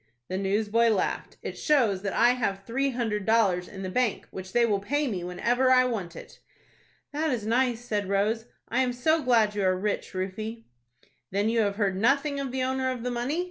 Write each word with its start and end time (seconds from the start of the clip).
The 0.29 0.37
newsboy 0.39 0.87
laughed. 0.89 1.37
"It 1.43 1.59
shows 1.59 2.01
that 2.01 2.13
I 2.13 2.31
have 2.31 2.63
three 2.65 2.89
hundred 2.89 3.23
dollars 3.23 3.67
in 3.67 3.83
the 3.83 3.89
bank, 3.91 4.27
which 4.31 4.51
they 4.51 4.65
will 4.65 4.79
pay 4.79 5.07
me 5.07 5.23
whenever 5.23 5.69
I 5.69 5.85
want 5.85 6.15
it." 6.15 6.39
"That 7.11 7.29
is 7.29 7.45
nice," 7.45 7.85
said 7.85 8.09
Rose. 8.09 8.45
"I 8.67 8.79
am 8.79 8.93
so 8.93 9.21
glad 9.21 9.53
you 9.53 9.61
are 9.63 9.77
rich, 9.77 10.13
Rufie." 10.13 10.63
"Then 11.29 11.49
you 11.49 11.59
have 11.59 11.75
heard 11.75 11.95
nothing 11.97 12.39
of 12.39 12.51
the 12.51 12.63
owner 12.63 12.89
of 12.89 13.03
the 13.03 13.11
money, 13.11 13.35
Rufus?" 13.35 13.39